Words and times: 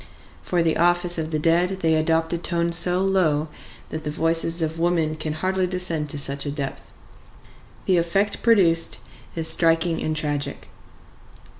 For 0.41 0.63
the 0.63 0.77
office 0.77 1.19
of 1.19 1.29
the 1.29 1.37
dead 1.37 1.81
they 1.81 1.93
adopt 1.93 2.33
a 2.33 2.39
tone 2.39 2.71
so 2.71 3.01
low 3.03 3.49
that 3.89 4.03
the 4.03 4.09
voices 4.09 4.63
of 4.63 4.79
women 4.79 5.15
can 5.15 5.33
hardly 5.33 5.67
descend 5.67 6.09
to 6.09 6.17
such 6.17 6.43
a 6.43 6.49
depth. 6.51 6.89
The 7.85 7.97
effect 7.97 8.41
produced 8.41 8.97
is 9.35 9.47
striking 9.47 10.01
and 10.01 10.15
tragic. 10.15 10.69